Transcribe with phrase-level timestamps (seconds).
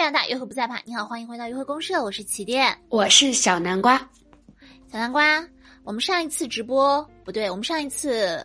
[0.00, 0.80] 量大，约会不再怕。
[0.86, 3.98] 你好，欢迎回到约会公社，我是起点，我是小南瓜。
[4.90, 5.46] 小南瓜，
[5.84, 8.42] 我们上一次直播不对，我们上一次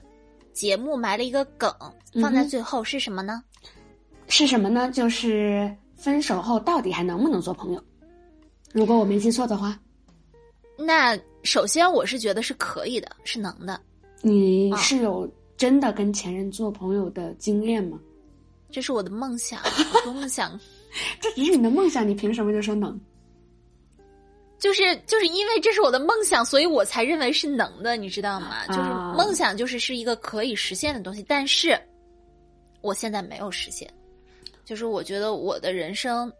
[0.51, 1.73] 节目埋了一个梗，
[2.21, 3.41] 放在最后是什么呢？
[4.27, 4.91] 是什么呢？
[4.91, 7.81] 就是分手后到底还能不能做朋友？
[8.73, 9.79] 如果我没记错的话，
[10.77, 13.79] 那首先我是觉得是可以的，是能的。
[14.21, 17.97] 你是有真的跟前任做朋友的经验吗？
[18.69, 20.59] 这是我的梦想，我多么想！
[21.19, 22.99] 这只是你的梦想，你凭什么就说能？
[24.57, 28.65] 就是就是因为这是我的梦想，所以我才认为是能的，你知道吗？
[28.67, 28.79] 就是
[29.15, 31.79] 梦想就是是一个可以实现的东西，但是
[32.81, 33.91] 我现在没有实现。
[34.63, 36.31] 就是我觉得我的人生，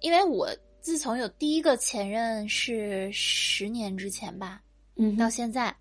[0.00, 0.48] 因为我
[0.80, 4.62] 自从有第一个前任是十年之前吧，
[4.96, 5.74] 嗯，到现在，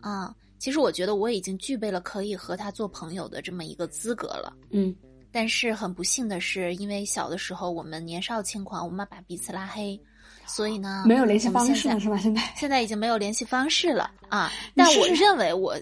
[0.00, 4.94] 啊，其实我觉得我已经具备了可以和他做朋友的这么一个资格了，嗯。
[5.34, 10.00] 但是很不幸的是，因为小的时候我们年少轻狂，我们把彼此拉黑，
[10.46, 12.16] 所以呢，没有联系方式了是吧？
[12.18, 14.52] 现在现在已经没有联系方式了啊！
[14.76, 15.76] 但我认为我，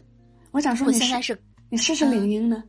[0.52, 2.64] 我想说，我现在是你试试领英呢？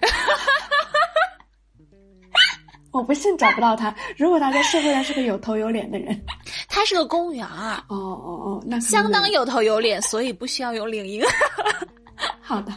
[2.92, 3.94] 我不信找不到他。
[4.16, 6.22] 如果他在社会上是个有头有脸的人，
[6.68, 7.82] 他是个公务员儿！
[7.88, 11.22] 哦哦哦，那相当有头有脸，所以不需要有领英。
[12.40, 12.72] 好的，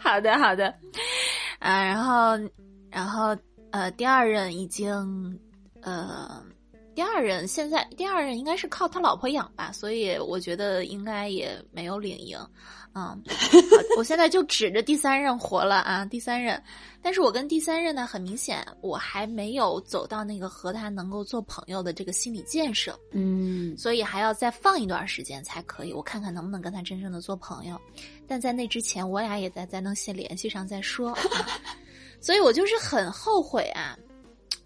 [0.00, 0.72] 好的，好的。
[1.64, 2.36] 啊，然后，
[2.90, 3.34] 然后，
[3.70, 5.40] 呃，第二任已经，
[5.80, 6.44] 呃，
[6.94, 12.38] 第二任现在第二任应该是靠他老婆养吧，所以我觉得应该也没有领赢，
[12.94, 13.20] 嗯，
[13.98, 16.62] 我现在就指着第三任活了啊，第三任，
[17.02, 27.80] 但是我跟第三任呢，很明显我还没有走到那个和他能够做朋友的这个心理建设，嗯，所以还要再放一段时间才可以，我看看能不能跟他真正的做朋友。
[28.26, 31.20] 但在那之前，我俩也在在能先联系上再说，啊，
[32.20, 33.98] 所以我就是很后悔啊，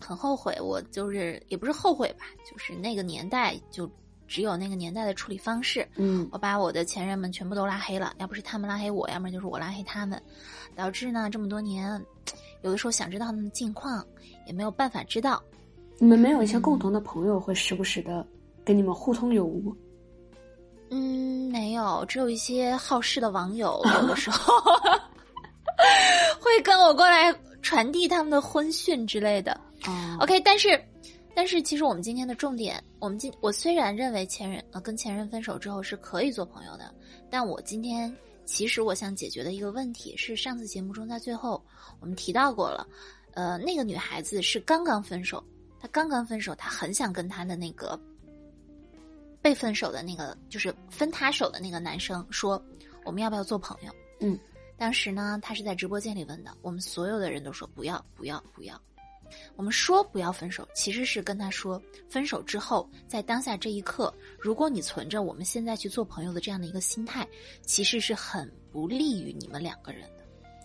[0.09, 0.56] 很后悔。
[0.59, 3.91] 我就是也不是后悔吧，就是那个年代就
[4.27, 5.87] 只有那个年代的处理方式。
[5.97, 10.21] 嗯，我把我的前任们全部都拉黑了，要不是他们拉黑我，要么就是我拉黑他们，
[10.75, 12.03] 导致呢这么多年，
[12.62, 14.03] 有的时候想知道他们的近况
[14.47, 15.43] 也没有办法知道。
[15.99, 18.27] 你们没有一些共同的朋友会时不时的
[18.65, 19.77] 跟你们互通有无？
[20.91, 24.54] 嗯，没有，只有一些好事的网友， 有的时候
[26.41, 29.60] 会跟我过来传递他们的婚讯之类的。
[30.21, 30.81] OK，但是，
[31.34, 36.94] 但是，其实我们今天的重点，我们今我虽然认为前任呃跟前任分手之后是可以做朋友的，
[37.31, 41.62] 但我今天其实我想解决的一个问题是，上次节目中在最后
[42.00, 42.87] 我们提到过了，
[43.34, 45.43] 呃，那个女孩子是刚刚分手，
[45.81, 47.99] 她刚刚分手，她很想跟她的那个。
[49.41, 52.60] 被分手的那个就是分他手的那个男生说
[53.06, 54.37] ：“我们要不要做朋友？”嗯，
[54.77, 58.78] 当时呢，他是在直播间里问的，我们所有的人都说不要，不要，不要。
[59.56, 67.27] 我们说不要分手，其实是跟他说，分手之后，在当下这一刻，如果你存着我们现在去做朋友的这样的一个心态，
[67.62, 70.25] 其实是很不利于你们两个人的。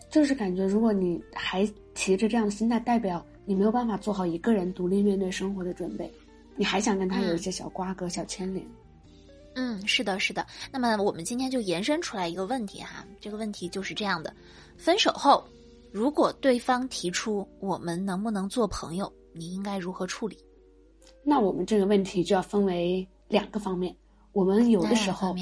[0.10, 6.12] 就是感觉，如果你还提着这样的心态，代表你没有办法做好一个人独立面对生活的准备。
[6.56, 8.64] 你还想跟他有一些小瓜葛、小牵连？
[9.56, 10.46] 嗯，是的，是的。
[10.72, 14.32] 那么我们今天就延伸出来一个问题哈，这个问题就是这样的：
[14.78, 15.44] 分手后，
[15.94, 20.36] 如果对方提出我们能不能做朋友，你应该如何处理？
[21.24, 23.96] 那我们这个问题就要分为两个方面。
[24.32, 25.36] 我们有的时候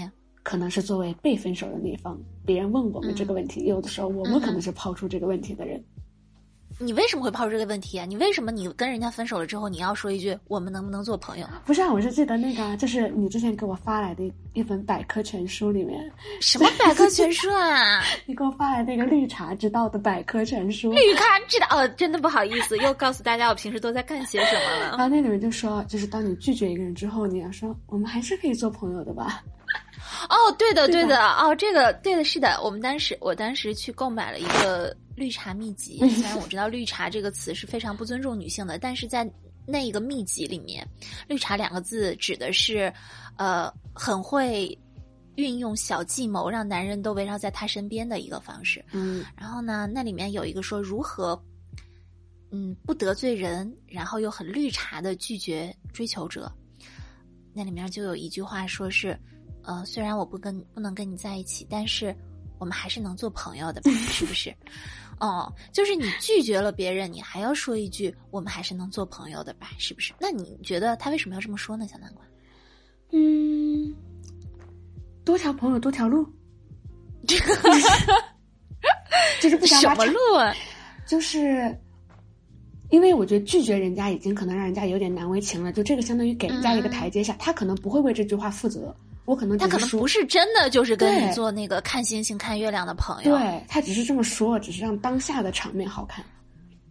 [0.44, 5.82] 可能是作为被分手的那方，别人问我们这个问题；有的时候我们可能是抛出这个问题的人。
[6.82, 8.06] 你为什么会抛出这个问题啊？
[8.06, 11.46] 你为什么你跟人家分手了之后，你要说一句“我们能不能做朋友”？
[11.66, 18.02] 不是啊，我是记得那个，就是你之前给我发来的一本百科全书里面，什么百科全书啊？
[18.26, 20.92] 你给我发来那个绿茶之道的百科全书。
[20.92, 24.90] 绿茶知道哦，真的不好意思，又告诉大家我平时都在干些什么了。
[24.90, 29.44] 然后那里面就说，就是当你拒绝一个人之后，你要说我们还是可以做朋友的吧。
[30.30, 32.60] 哦，对的，对的，哦，这个对的，是的。
[32.62, 35.98] 我们当时，我当时去购买了一个绿茶秘籍。
[36.10, 39.30] 虽然我知道“绿茶”这个词是非常不尊重女性的，但是在
[39.66, 40.88] 那一个秘籍里面
[41.28, 42.94] ，“绿茶”两个字指的是，
[43.38, 44.78] 呃，很会
[45.36, 48.84] 运用小计谋让男人都围绕在她身边的一个方式。
[48.92, 51.42] 嗯，然后呢，那里面有一个说如何，
[52.52, 56.52] 嗯，不得罪人，然后又很绿茶的拒绝追求者。
[57.54, 59.18] 那里面就有一句话说是。
[59.64, 62.16] 呃，虽然我不跟不能跟你在一起，但是
[62.60, 63.92] 我们还是能做朋友的吧？
[64.10, 64.54] 是不是？
[65.20, 70.14] 哦，就是你拒绝了别人，你还要说一句“我们还是能做朋友的吧？”是不是？
[70.20, 71.88] 那你觉得他为什么要这么说呢？
[71.88, 72.26] 小南瓜？
[73.12, 73.94] 嗯，
[75.24, 76.28] 多条朋友多条路，
[77.28, 77.56] 这个
[79.40, 80.52] 就是不想什么路啊？
[81.06, 81.78] 就是
[82.90, 88.96] 因为我觉得拒绝人家已经可能让人家有点难为情了，就这个相当于给人家一个台阶下，他可能不会为这句话负责。
[89.32, 96.24] 我可能他可能不是真的就是跟你做那个看星星看月亮的朋友，对他只是这么说，只是让当下的场面好看。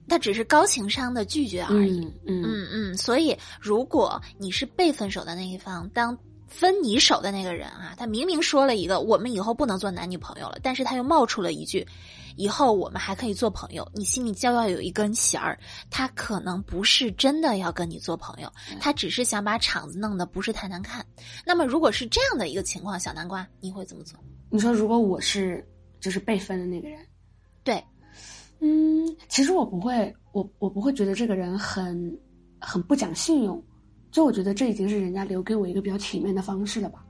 [0.08, 2.00] 他只是高情商的拒绝而已。
[2.26, 2.96] 嗯嗯嗯。
[2.96, 6.16] 所以，如果你是被分手的那一方，当
[6.48, 11.86] 分你手的那个人啊，他明明说了一个“我们以后不能做男女朋友了”，但是他又冒出了一句。
[12.40, 15.58] 以后我们还可以做朋友，你心里就要有一根弦儿。
[15.90, 18.50] 他可能不是真的要跟你做朋友，
[18.80, 21.04] 他只是想把场子弄得不是太难看。
[21.44, 24.18] 那么，如果是这样的一个情况，小南瓜，你会怎么做？
[24.48, 25.62] 你说，如果我是
[26.00, 26.98] 就是被分的那个人，
[27.62, 27.84] 对，
[28.60, 32.18] 嗯，其实我不会，我我不会觉得这个人很
[32.58, 33.62] 很不讲信用，
[34.10, 37.04] 就我觉得这已经是人家留给我一个比较体面的方式了吧。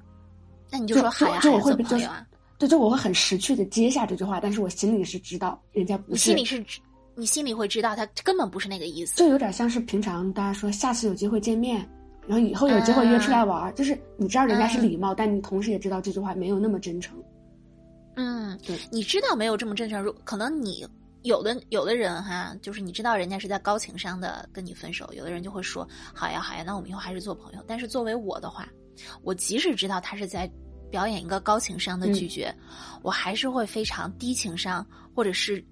[0.69, 2.27] 那你就说好呀，就我会做朋友啊。
[2.61, 6.35] 对，就我会很识趣的接下这句话，但是我心里是知道人家不是。
[6.35, 6.81] 你心里是，
[7.15, 9.17] 你心里会知道他根本不是那个意思。
[9.17, 11.79] 就有点像是平常大家说下次有机会见面，
[12.27, 17.17] 然后以后有机会约出来玩，就是你知道人家是礼貌，但你同时也知道这句话没有那么真诚。
[18.17, 20.87] 嗯，对，你知道没有这么真诚，如可能你
[21.23, 27.65] 有的有的人哈，就是你知道人家是在高情商的跟你分手，有的人就会说好呀好呀，那我们以后还是做朋友。
[27.67, 28.69] 但是作为我的话，
[29.23, 30.47] 我即使知道他是在。
[30.91, 32.55] 表演一个高情商的拒绝，
[33.03, 34.85] 我还是会非常低情商，
[35.15, 35.65] 或者是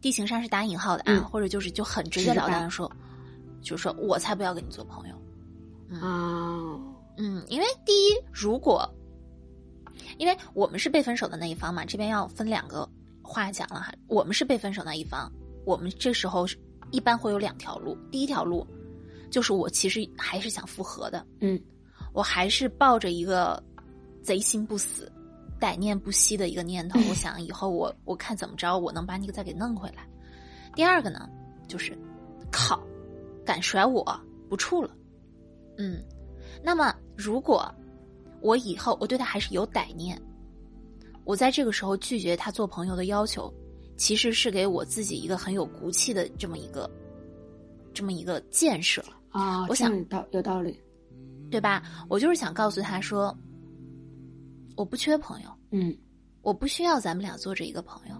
[0.00, 2.90] 低情商是打引号的啊，或者就是就很直截了当的说，
[3.60, 5.14] 就是说我才不要跟你做朋友。
[6.00, 6.58] 啊，
[7.18, 8.88] 嗯，因为第一，如果
[10.16, 12.88] 因为我们是被分手的那一方嘛，这边要分两个
[13.22, 13.92] 话讲了哈。
[14.08, 15.30] 我们是被分手那一方，
[15.64, 16.46] 我们这时候
[16.90, 17.96] 一般会有两条路。
[18.10, 18.66] 第一条路
[19.30, 21.60] 就是我其实还是想复合的，嗯，
[22.12, 23.62] 我还是抱着一个。
[24.22, 25.10] 贼心不死、
[25.60, 30.06] 歹念不息的一个念头， 我想以后我我看怎么着，我能把你再给弄回来。
[30.74, 31.28] 第二个呢，
[31.68, 31.96] 就是
[32.50, 32.80] 靠，
[33.44, 34.90] 敢甩我不处了。
[35.76, 36.02] 嗯，
[36.62, 37.74] 那么如果
[38.40, 40.20] 我以后我对他还是有歹念，
[41.24, 43.52] 我在这个时候拒绝他做朋友的要求，
[43.96, 46.88] 其实是给我自己一个很有骨气的这么一个
[47.92, 49.66] 这么一个建设啊。
[49.68, 50.78] 我想道有道理，
[51.50, 51.82] 对吧？
[52.08, 53.36] 我就是想告诉他说。
[54.76, 55.96] 我不缺朋友，嗯，
[56.42, 58.14] 我不需要咱们俩做着一个朋友，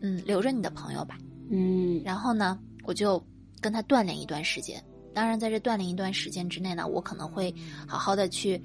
[0.00, 1.16] 嗯，留着你的朋友吧，
[1.50, 3.22] 嗯，然后呢，我就
[3.60, 4.82] 跟他锻炼一段时间。
[5.14, 7.54] 当然，在这锻炼一段时间之内呢，我可能会
[7.86, 8.60] 好好的去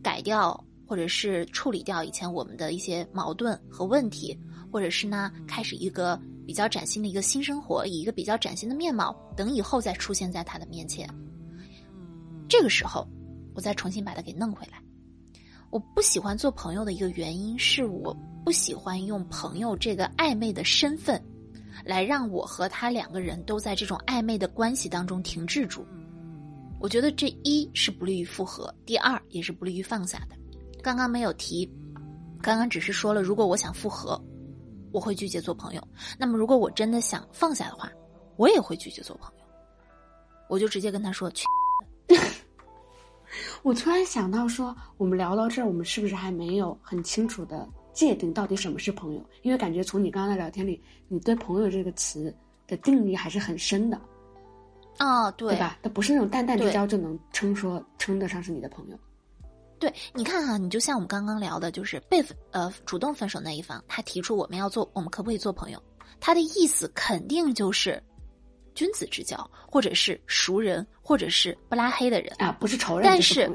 [0.00, 4.38] 改掉，或者是处理掉以前我们的一些矛盾和问题，
[4.70, 11.08] 或者是呢，开始一个比较崭新的一个新生活，以一个比较崭新的面貌，等以后再出现在他的面前。
[12.48, 13.04] 这个时候，
[13.54, 14.80] 我再重新把他给弄回来。
[15.70, 21.22] 我不喜欢做朋友的一个原因是，我不喜欢用朋友这个暧昧的身份，
[21.84, 25.86] 来让我和他两个人都在这种暧昧的关系当中停滞住。
[26.80, 30.36] 我觉得这一是不利于复合，第二也是不利于放下的。
[30.82, 31.70] 刚刚没有提，
[32.40, 34.18] 刚刚只是说了，如果我想复合，
[34.92, 35.88] 我会拒绝做朋友。
[36.18, 37.92] 那么如果我真的想放下的话，
[38.36, 39.44] 我也会拒绝做朋友。
[40.48, 41.44] 我就直接跟他说去。
[43.62, 49.24] 我突然想到，说我们聊到这儿，我们是不是还没有很清楚的界定到底什么是朋友？
[49.42, 52.34] 因为感觉从你刚刚的聊天里，你对“朋友”这个词
[52.66, 54.00] 的定义还是很深的。
[54.98, 55.78] 哦，对，对吧？
[55.82, 58.98] 它不是那种淡淡之交就能称说称得上是你的朋友。
[59.78, 65.80] 对，你看哈，你就像我们刚刚聊的，就是被呃主动分手那一方，他提出我们要做，我们可不可以做朋友？
[66.18, 68.02] 他的意思肯定就是。
[68.78, 69.36] 君子之交，
[69.68, 73.04] 或者是熟人，或者是不拉黑的人啊，不是仇人。
[73.04, 73.50] 但是，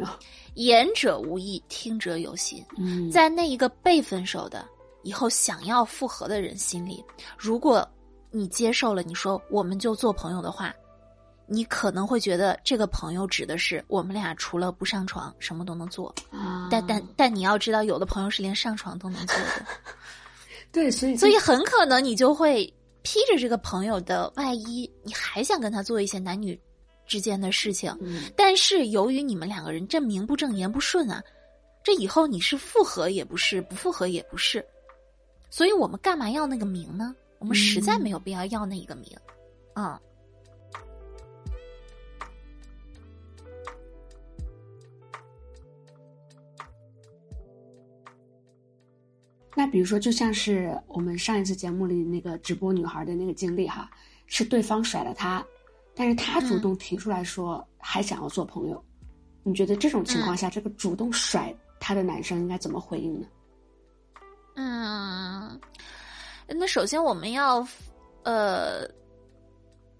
[0.55, 2.61] 言者无意，听者有心。
[2.77, 4.67] 嗯，在那一个被分手的
[5.01, 7.01] 以后想要复合的人心里，
[7.37, 7.89] 如果
[8.31, 10.75] 你接受了你说我们就做朋友的话，
[11.47, 16.13] 你可能会觉得这个朋友指的是我们俩除了不上床什么都能做。
[16.31, 19.65] 啊，但但但你要知道，有的朋友是连上床都能做的。
[20.69, 22.69] 对，所以所以很可能你就会。
[23.03, 26.59] 披着这个朋友的外衣，你还想跟他做一些男女
[27.05, 27.95] 之间的事情，
[28.35, 31.21] 但是由于你们两个人这名不正言不顺啊，
[31.83, 34.65] 这以后你是复合也不是，不复合也不是，
[35.49, 37.13] 所以我们干嘛要那个名呢？
[37.39, 39.15] 我们实在没有必要要那一个名，
[39.73, 40.01] 啊。
[49.55, 53.89] 那比如说，就像是我们上一次节目里那个直播女孩的那个经历哈，
[54.25, 55.45] 是对方甩了她，
[55.95, 58.83] 但是她主动提出来说还想要做朋友，
[59.43, 63.27] 你觉得这种情况下，这个主动甩她的男生应该怎么回应呢？
[64.55, 65.59] 嗯，
[66.47, 67.67] 那首先我们要，
[68.23, 68.87] 呃，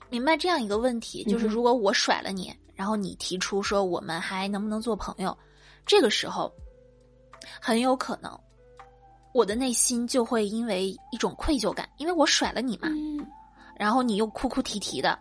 [0.10, 5.38] 明白这样一个问题，就是如果我甩了你，然后你提出说我们还能不能做朋友，
[5.86, 6.52] 这个时候
[7.62, 8.32] 很有可能
[9.34, 12.88] 我的内心就会因为一种愧疚感，因为我甩了你嘛，
[13.76, 15.18] 然后你又哭哭啼啼的，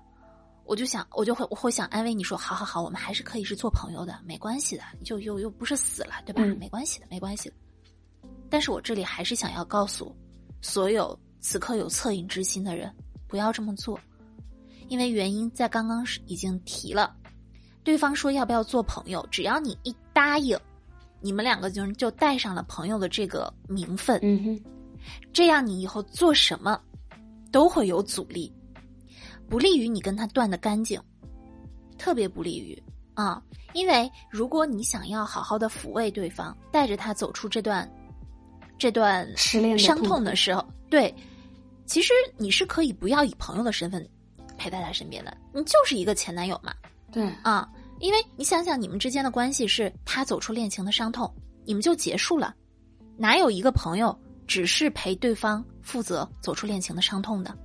[0.65, 6.43] 我就想我就会我会想安慰你说，好好好，我们还是可以是做朋友的，没关系的，就又又不是死了，对吧？
[6.59, 7.55] 没关系的，没关系的。
[8.51, 10.15] 但是我这里还是想要告诉
[10.61, 12.95] 所有此刻有恻隐之心的人，
[13.27, 13.99] 不要这么做。
[14.89, 17.17] 因为原因在刚刚是已经提了，
[17.83, 20.59] 对方说要不要做朋友，只要你一答应，
[21.23, 24.65] 你们两个就就带上了朋友的这个名分，嗯哼，
[25.33, 26.81] 这样你以后做什么
[27.51, 28.53] 都会有阻力，
[29.49, 31.01] 不利于你跟他断的干净，
[31.97, 32.83] 特别不利于
[33.15, 33.43] 啊！
[33.73, 37.91] 因为如果你想要好好的抚慰对方，带着他走出这段
[38.77, 41.15] 这段失恋伤痛的时候，对，
[41.87, 44.07] 其实你是可以不要以朋友的身份。
[44.59, 46.73] 陪在他身边的，你就是一个前男友嘛？
[47.11, 47.69] 对啊，
[48.03, 51.33] 因为你想想，你们之间的关系是他走出恋情的伤痛，
[51.65, 52.53] 你们就结束了。
[53.17, 57.57] 哪有一个朋友只是陪对方负责走出恋情的伤痛的？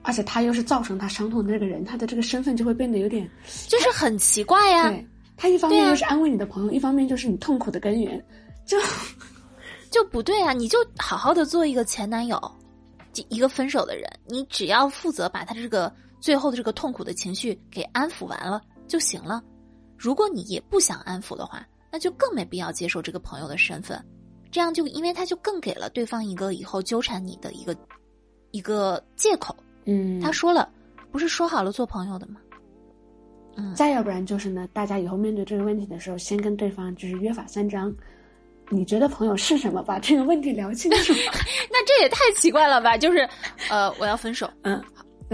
[0.00, 3.30] 而且他又是造成他伤痛的那个人，他的这个身份就会变得有点，
[3.68, 4.88] 就是很奇怪呀。
[4.88, 5.06] 对
[5.36, 8.24] 他一方面又是安慰你的朋友，一方面就是你痛苦的根源，
[8.64, 8.78] 就
[9.92, 10.54] 就不对啊！
[10.54, 12.40] 你就好好的做一个前男友。
[13.28, 19.42] 一个分手的人，你只要负责把他这个最后的这个痛苦的情绪给安抚完了就行了。
[19.96, 23.98] 如果你也不想安抚的话，那就更没必要接受这个朋友的身份。
[24.50, 27.74] 这样就因为他就更给了对方一个以后纠缠你的一个
[28.50, 29.56] 一个借口。
[29.86, 30.68] 嗯，他说了，
[31.10, 32.38] 不是说好了做朋友的吗？
[33.56, 37.90] 嗯，再要不然就是呢，大家以后面对这个问题的时候，先跟对方就是约法三章。
[38.68, 39.82] 你觉得朋友是什么？
[39.82, 41.12] 把这个问题聊清楚。
[41.72, 42.96] 那这也太奇怪了吧？
[42.96, 43.28] 就是，
[43.70, 44.50] 呃，我要分手。
[44.62, 44.82] 嗯，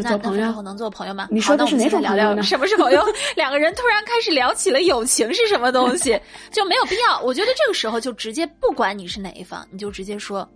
[0.02, 1.28] 那做朋友后能做朋友吗？
[1.31, 2.43] 你说的是哪种朋友呢？
[2.43, 3.02] 什么是朋友？
[3.37, 7.21] 两个人突然开始聊起了友情是什么东西，就没有必要。
[7.21, 10.49] 我觉得这个时候就直接不管你是哪一方，你就直接说，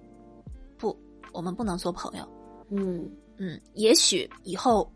[0.78, 0.96] 不，
[1.32, 2.28] 我们不能做朋友。
[2.70, 4.90] 嗯嗯，也许以后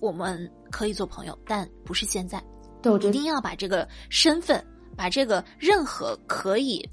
[0.00, 2.42] 我们可以做朋友，但不是现在。
[2.82, 4.64] 对，我觉得一定要把这个身份。
[4.96, 6.86] 把这个任何可以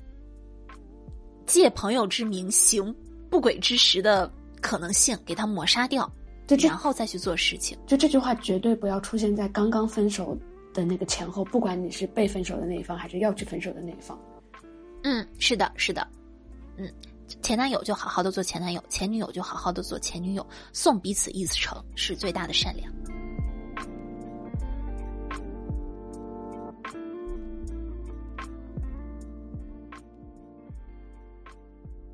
[1.46, 2.96] 借朋友之名行
[3.30, 6.10] 不轨之实的可能性给它抹杀掉，
[6.56, 7.78] 然后再去做事情。
[7.86, 10.38] 就这句话绝对不要出现在刚刚分手
[10.74, 14.18] 的那个前后，不管你是被分手的那一方还是要去分手的那一方。
[15.04, 16.08] 嗯，是的，是的，
[16.78, 16.90] 嗯，
[17.42, 22.92] 前男友就好好的做前男友，前女友就好好的做前女友，送彼此一程是最大的善良。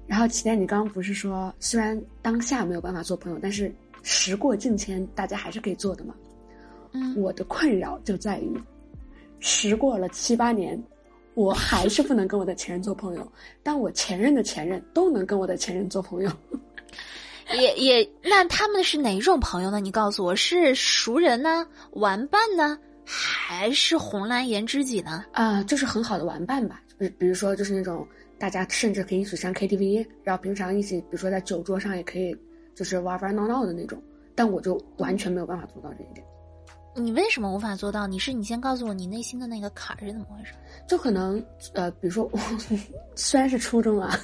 [0.06, 3.74] 然后，期待你刚刚不是说，虽然当下没有办法做朋友，但是
[4.04, 6.14] 时过境迁，大家还是可以做的嘛？
[6.92, 8.56] 嗯，我的困扰就在于，
[9.40, 10.82] 时过了七八年，
[11.34, 13.32] 我还是不能跟我的前任做朋友，
[13.64, 16.32] 但我前任的前任都能跟我的前任做朋友。
[17.56, 19.80] 也也，那他们是哪种朋友呢？
[19.80, 25.26] 你告诉我，是熟人呢，玩伴呢，还是红蓝颜知己呢？
[25.32, 28.08] 啊，就是很好的玩伴吧，比比如说就是那种。
[28.40, 32.36] 大家甚至可以一起上 KTV，然后平常一起，比如说在酒桌上也可以，
[32.76, 34.02] 就是玩玩闹闹的那种。
[34.36, 36.26] 但我就完全没有办法做到这一点。
[36.96, 38.08] 你为什么无法做到？
[38.08, 40.54] 你是你先告诉我你内心的那个坎是怎么回事？
[40.88, 42.40] 就可能呃，比如说我
[43.16, 44.18] 虽然是初中啊，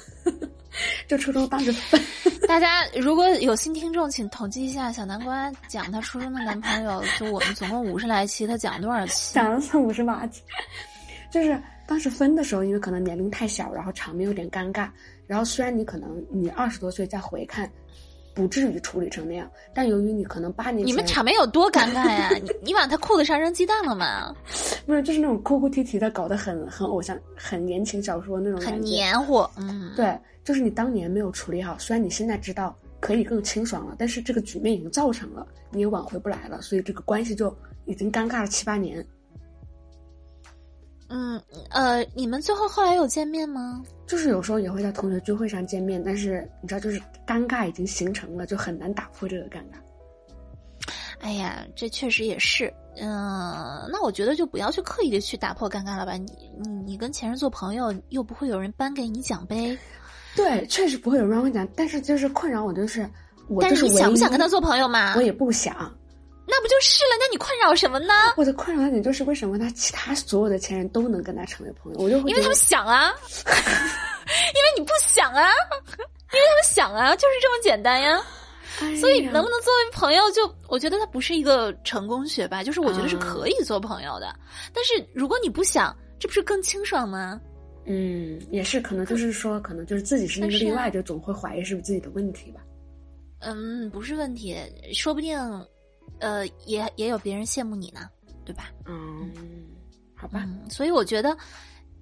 [1.06, 2.00] 就初中当时分。
[2.48, 9.34] 大家如果有新听众，请统计一下小南瓜讲她初中的男朋友，就我们总共五十来期，他讲了多少期？
[9.34, 10.42] 讲了五十八期，
[11.30, 11.60] 就是。
[11.86, 14.88] 当时分的时候，因为可能年龄太小，然后场面有点尴尬。
[15.26, 17.68] 然后虽然你可能你二十多岁再回看，
[18.34, 22.30] 不至于处理成那样，但由于你可能八年前你们场面有多尴尬呀？
[22.42, 24.34] 你你往他裤子上扔鸡蛋了吗？
[24.86, 29.46] 不是，就是那种哭哭啼啼的，搞得很很偶像、很言情小说那种很黏糊。
[29.56, 31.76] 嗯，对，就是你当年没有处理好。
[31.78, 39.04] 虽然你现在知道可以更清爽了，但是这个局面已经造成了，你也挽回不来了，所以这个关系就已经尴尬了七八年。
[41.12, 43.82] 嗯呃，你们最后后来有见面吗？
[44.06, 49.76] 就是有时候也会在同学聚会上见面，但是你知道，就是尴尬已经形成了，就很难打破这个尴尬。
[51.20, 52.72] 哎呀，这确实也是。
[52.96, 56.14] 嗯，那我觉得就不要去刻意的去打破尴尬了吧。
[56.14, 56.26] 你
[56.58, 59.76] 你你跟前任做朋友，又不会有人颁给你奖杯。
[60.36, 63.08] 对，确实不会有人颁奖，但是就是困扰我就是，
[63.48, 65.14] 我但是你想不想跟他做朋友嘛？
[65.16, 65.92] 我也不想。
[66.50, 67.10] 那不就是了？
[67.20, 68.12] 那你困扰什么呢？
[68.36, 73.12] 我的困扰点就是为什么他其他所有的前任都能跟他成为朋友，我就因为他们想啊，
[73.46, 75.48] 因为你不想啊，
[75.98, 78.20] 因为他们想啊，就是这么简单呀。
[78.98, 84.34] 所以能不能作为朋友，就我觉得他不是一个成功学吧，就是我觉得是可以做朋友的。
[84.72, 87.38] 但是如果你不想，这不是更清爽吗？
[87.84, 92.60] 嗯，也是，可能就是说，可能就是自己是那个例外，就总会怀疑是不是自己的问题吧。
[93.40, 94.56] 嗯，不是问题，
[94.94, 95.36] 说不定，
[96.18, 98.08] 呃，也也有别人羡慕你呢，
[98.44, 98.70] 对吧？
[98.86, 99.32] 嗯，
[100.14, 100.48] 好吧。
[100.68, 101.36] 所以我觉得，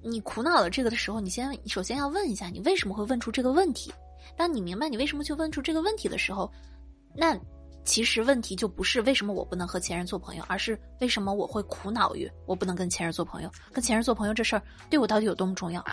[0.02, 3.92] 你苦恼了这个的时候，你先首先要问一下，你为什么会问出这个问题？
[4.36, 6.50] 当你明白你为什么去问出这个问题的时候，
[7.14, 7.38] 那。
[7.84, 13.50] 其实问题就不是为什么我不能和前任做朋友，而是为什么我会苦恼于我不能跟前任做朋友？
[13.72, 15.92] 跟前任做朋友这事儿对我到底有多么重要啊？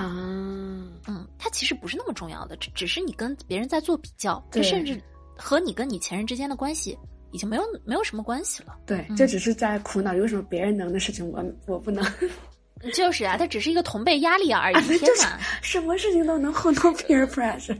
[1.07, 5.01] 嗯，它其实不是那么重要的，只只是你跟别人在做比较，这甚至
[5.37, 6.99] 和你跟你前任之间的关系
[7.35, 8.73] 已经没有没有什么关系了。
[8.85, 12.01] 对，这只是在苦恼为什么别人能的事情我我不能。
[12.93, 14.75] 就是啊，它只是一个同辈压力而已。
[14.99, 17.77] 天哪，什么事情都能糊弄 peer pressure。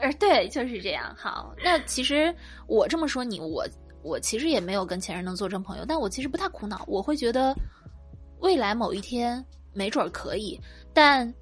[0.00, 1.14] 呃，对，就是这样。
[1.16, 2.34] 好，那其实
[2.66, 3.66] 我这么说你，我
[4.02, 6.84] 我其实也没有跟前任能做成朋友，但我其实不太苦恼。
[6.86, 7.54] 我会觉得
[8.40, 10.60] 未来某一天没准可以，
[10.92, 11.32] 但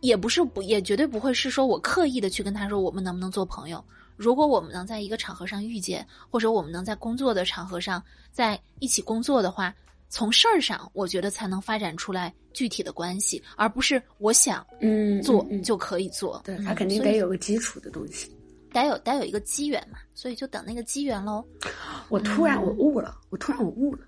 [0.00, 3.84] 也不是不，也绝对不会是说我刻意的去跟他说我们能不能做朋友。
[4.16, 9.74] 如果我们能在一个场合上遇见，或者我们能在工作的场合上在一起工作的话。
[10.12, 16.42] 从事儿上，我觉得才能发展出来具体的关系，而不是我想嗯做就可以做。
[16.44, 18.28] 对他肯定得有个基础的东西，
[18.72, 21.44] 得有得有一个机缘嘛，所以就等那个机缘喽。
[22.10, 24.00] 我突然我悟了，我突然我悟了，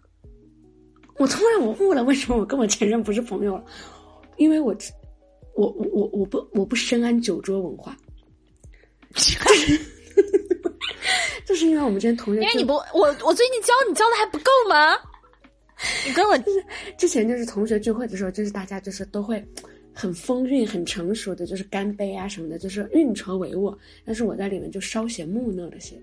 [1.18, 3.64] 我突然我悟了，为什么我跟我前任不是朋友了？
[4.38, 4.74] 因为我
[5.54, 7.96] 我我我我不我不深谙酒桌文化，
[11.44, 14.96] 就是因为我们之前同学，因为你不我我最近教你教的还不够吗？
[16.06, 16.64] 你跟我就是
[16.96, 19.44] 之前就是同学聚会的时候，就是大家就是都会
[19.92, 23.76] 很风韵、很成熟的，就是干杯啊什么的，就是运筹帷幄。
[24.04, 26.00] 但是我在里面就稍显木讷了些。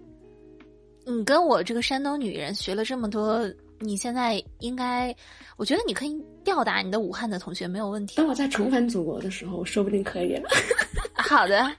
[1.05, 5.15] 你跟我这个山东女人学了这么多，你现在应该，
[5.57, 8.15] 我觉得你可以吊打你的武汉的同学没有问题。
[8.17, 10.49] 当我再重返祖国的时候，说不定可以了。
[11.15, 11.69] 好的，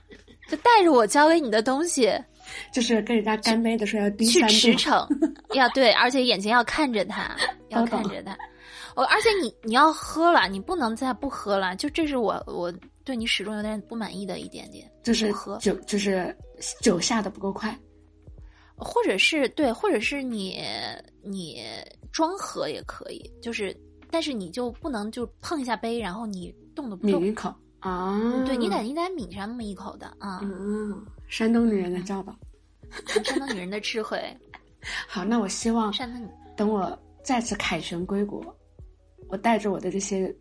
[0.49, 2.11] 就带着我教给你的东西。
[2.73, 5.07] 就是跟人家干杯的时候要低去驰骋，
[5.53, 7.35] 要对，而且眼睛要看着他，
[7.69, 8.35] 要看着他。
[8.95, 11.75] 我而且你你要喝了，你不能再不喝了。
[11.75, 12.73] 就这是我我
[13.05, 16.35] 对你始终有点不满意的一点点，就是喝酒就是
[16.81, 17.77] 酒下的不够快，
[18.83, 20.59] 或者是对，或者是你
[21.23, 21.61] 你
[22.11, 23.75] 装喝也可以，就是
[24.09, 28.19] 但是你就不能就碰一下杯，然后你动都不动抿一口啊？
[28.45, 30.41] 对你得你得抿上那么一口的啊。
[30.43, 31.05] 嗯。
[31.27, 32.35] 山东女人的教导，
[33.23, 34.21] 山东女人的智慧。
[35.07, 38.43] 好，那我希望山东等我再次凯旋归国，
[39.29, 40.35] 我带着我的这些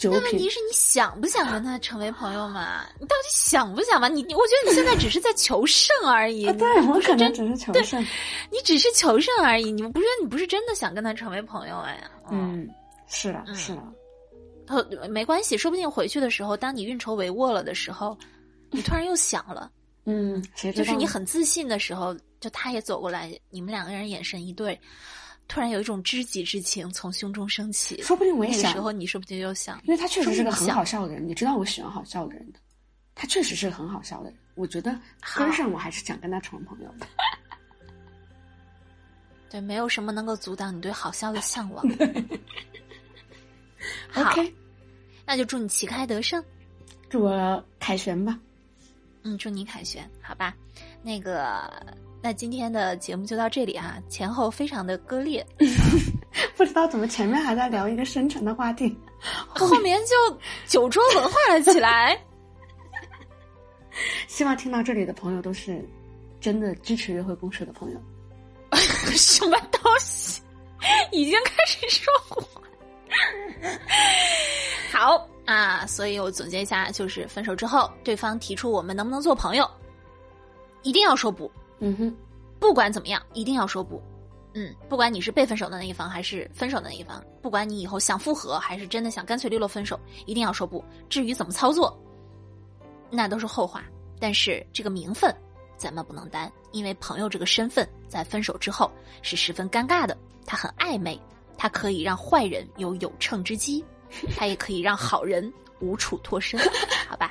[0.00, 0.18] 酒品。
[0.18, 2.86] 那问题是你想不想跟他成为朋友嘛？
[2.98, 4.08] 你到底想不想嘛？
[4.08, 6.50] 你你，我觉得你现在只是在求胜而已。
[6.54, 8.02] 对我可能只是求胜，
[8.50, 9.70] 你只是求胜而已。
[9.70, 12.02] 你们不是你不是真的想跟他成为朋友哎？
[12.30, 12.66] 嗯，
[13.06, 13.82] 是的，是的。
[14.68, 18.16] 呃，没关系，说不定回去的时候，当你运筹帷幄了的时候，
[18.70, 19.70] 你突然又想了。
[20.06, 24.80] 嗯，就是你很自信的时候，就他也走过来，你们两个人眼神一对，
[25.50, 28.00] 突然有一种知己之情从胸中升起。
[28.02, 32.60] 说不定我也想，时候你说不定又想，因为他确实是个很好笑的人，你知道我喜欢好笑的人的，
[33.16, 34.96] 他确实是个很好笑的人，我觉得
[35.34, 37.06] 根上我还是想跟他成为朋友的。
[39.50, 41.84] 对，没有什么能够阻挡你对好笑的向往。
[44.14, 44.54] OK，
[45.26, 46.40] 那就祝你旗开得胜，
[47.08, 48.38] 祝我凯旋吧。
[49.24, 50.54] 嗯，祝你凯旋，好吧？
[51.02, 51.68] 那个，
[52.22, 55.44] 那今天的节目就到这里啊，前后非常的割裂，
[56.54, 58.94] 不知道怎么前面还在聊一个深沉的话题，
[59.48, 62.18] 后面就酒桌文化了起来。
[64.28, 65.82] 希望听到这里的朋友都是
[66.40, 68.00] 真的支持约会公社的朋友。
[69.16, 70.42] 什么东西？
[71.10, 72.44] 已经开始说谎。
[74.92, 75.26] 好。
[75.46, 79.68] 啊，所以我总结一下，就是分手之后，对方提出我们能不能做朋友，
[80.82, 81.50] 一定要说不。
[81.80, 82.16] 嗯哼，
[82.58, 84.00] 不管怎么样，一定要说不。
[84.54, 90.84] 嗯，不管你是被分手的那一方还是分手的那一方，不管你以后想复合还是真的想干脆利落分手，一定要说不。
[91.08, 91.96] 至于怎么操作，
[93.10, 93.84] 那都是后话。
[94.18, 95.34] 但是这个名分
[95.76, 98.90] 咱们不能担，因为朋友这个身份在分手之后
[99.22, 101.18] 是十分尴尬的，它很暧昧，
[101.56, 103.84] 它可以让坏人有有乘之机。
[104.36, 106.58] 他也可以让好人无处脱身，
[107.08, 107.30] 好吧？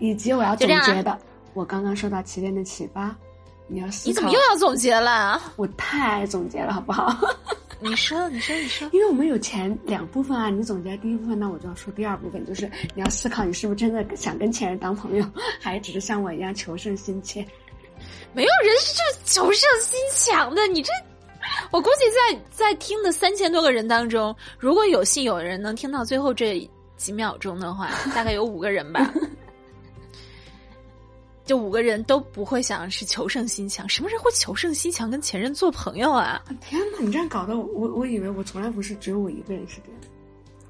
[0.00, 1.16] 以及我要总结的，
[1.54, 3.16] 我刚刚受到起点的启发，
[3.66, 4.08] 你要思考。
[4.08, 5.40] 你怎么又要总结了？
[5.56, 7.16] 我太爱总结了，好不好？
[7.78, 8.88] 你说，你说，你说。
[8.92, 15.24] 因为我们有前两部分啊，你总结第一部分，那我就要说第二部分，就是你要思考，你是不是真的想跟前任当朋友，
[15.60, 17.46] 还只是像我一样求胜心切？
[18.32, 20.66] 没有人是求胜心强的。
[20.68, 20.90] 你这，
[21.70, 29.12] 我估计在在听的三千多个人当中，如果有幸有人能听到最后这几秒钟的话，大概有五个人吧。
[31.46, 36.42] 就五个人都不会想是求胜心强，什么人会求胜心强跟前任做朋友啊？
[36.60, 40.00] 天哪，你这样搞得我，我以为我从来不是只有我一个人是这样。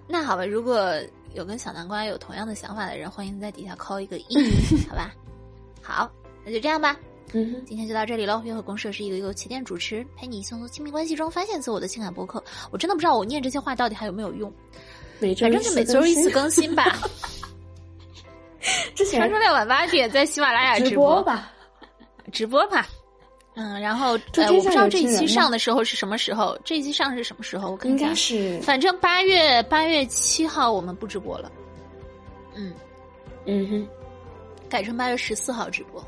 [0.07, 0.93] 那好吧，如果
[1.35, 4.37] 有跟小南瓜有同样的想法的人，欢迎在底下扣一个一，
[4.89, 5.13] 好吧？
[5.83, 6.11] 好，
[6.45, 6.95] 那就这样吧。
[7.33, 8.41] 嗯，今天就到这里喽。
[8.45, 12.43] 约会公社是一个由起点主持，陪你从亲密关系中发现自我的情感博客。
[12.71, 14.53] 我真的不知道我念这些话到底还有没有用，
[15.21, 16.99] 反正就每周一次更新吧。
[18.95, 21.53] 之前传说六晚八点在喜马拉雅直播吧，
[22.33, 22.87] 直播吧，
[23.55, 27.71] 嗯，然后呃，我不知道这一期上的时候是什么时候，这一期上是什么时候？
[27.71, 31.51] 我看应该是，反正八月八月七号我们不直播了，
[32.55, 32.73] 嗯
[33.47, 33.89] 嗯哼，
[34.69, 36.05] 改成八月十四号直播。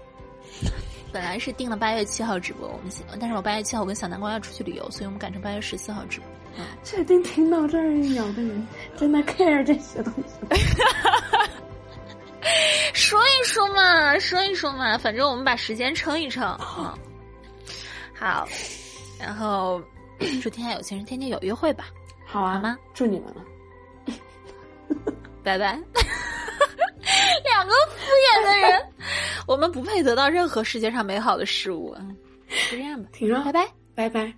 [1.10, 6.28] 本来是定了八月七号直播，我们但是我八月七号我跟小南瓜要出去旅游，所以我们改成八月十四号直播。
[6.58, 10.34] 嗯，确定听到这儿有的人真的 care 这些东西。
[12.98, 16.98] 说一说嘛，说一说嘛，反正我们把时间撑一撑啊。
[18.12, 18.48] 好，
[19.20, 19.80] 然后
[20.42, 21.86] 祝天下有情人天天有约会吧。
[22.26, 22.76] 好啊，好吗？
[22.92, 23.44] 祝你们了，
[25.44, 25.78] 拜拜。
[27.44, 28.92] 两个敷衍的人，
[29.46, 31.96] 我们不配得到任何世界上美好的事物。
[32.70, 34.34] 就这样吧，停了，拜拜，拜拜。